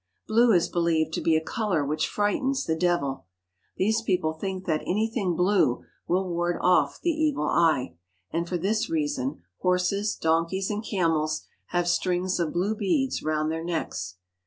[0.27, 3.25] Blue is believed to be a colour which frightens the devil.
[3.77, 7.93] These people think that anything blue will ward off the evil eye,
[8.31, 13.63] and for this reason horses, donkeys, and camels have strings of blue beads round their
[13.63, 14.15] necks.